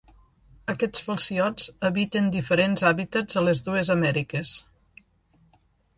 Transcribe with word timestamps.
Aquests 0.73 1.01
falciots 1.09 1.67
habiten 1.89 2.31
diferents 2.37 2.85
hàbitats 2.91 3.41
a 3.43 3.47
les 3.49 3.65
dues 3.69 3.93
Amèriques. 3.97 4.59